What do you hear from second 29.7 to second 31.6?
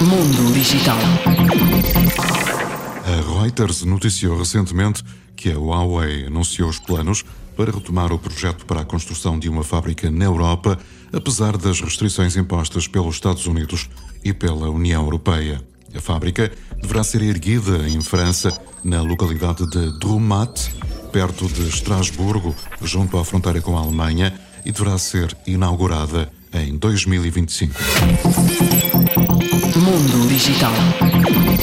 Mundo Digital.